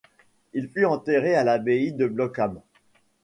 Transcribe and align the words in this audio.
Il 0.53 0.67
fut 0.67 0.85
enterré 0.85 1.35
à 1.35 1.43
l'abbaye 1.43 1.91
de 1.93 2.07
Bloemkamp. 2.07 2.63